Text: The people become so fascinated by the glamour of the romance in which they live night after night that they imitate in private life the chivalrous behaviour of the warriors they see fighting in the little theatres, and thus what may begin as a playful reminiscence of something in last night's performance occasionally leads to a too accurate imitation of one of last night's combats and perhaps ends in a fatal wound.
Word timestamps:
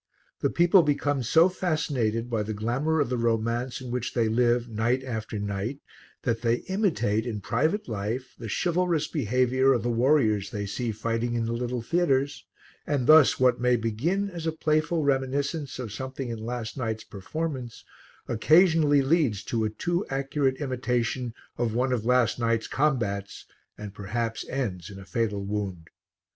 The 0.39 0.49
people 0.49 0.81
become 0.81 1.21
so 1.21 1.47
fascinated 1.47 2.27
by 2.27 2.41
the 2.41 2.55
glamour 2.55 2.99
of 2.99 3.09
the 3.09 3.19
romance 3.19 3.81
in 3.81 3.91
which 3.91 4.15
they 4.15 4.27
live 4.27 4.67
night 4.67 5.03
after 5.03 5.37
night 5.37 5.77
that 6.23 6.41
they 6.41 6.63
imitate 6.67 7.27
in 7.27 7.39
private 7.39 7.87
life 7.87 8.33
the 8.39 8.49
chivalrous 8.49 9.05
behaviour 9.07 9.73
of 9.73 9.83
the 9.83 9.91
warriors 9.91 10.49
they 10.49 10.65
see 10.65 10.91
fighting 10.91 11.35
in 11.35 11.45
the 11.45 11.53
little 11.53 11.83
theatres, 11.83 12.43
and 12.87 13.05
thus 13.05 13.39
what 13.39 13.61
may 13.61 13.75
begin 13.75 14.31
as 14.31 14.47
a 14.47 14.51
playful 14.51 15.03
reminiscence 15.03 15.77
of 15.77 15.93
something 15.93 16.29
in 16.29 16.43
last 16.43 16.77
night's 16.77 17.03
performance 17.03 17.85
occasionally 18.27 19.03
leads 19.03 19.43
to 19.43 19.65
a 19.65 19.69
too 19.69 20.03
accurate 20.09 20.55
imitation 20.55 21.31
of 21.59 21.75
one 21.75 21.93
of 21.93 22.05
last 22.05 22.39
night's 22.39 22.65
combats 22.65 23.45
and 23.77 23.93
perhaps 23.93 24.49
ends 24.49 24.89
in 24.89 24.97
a 24.97 25.05
fatal 25.05 25.45
wound. 25.45 25.91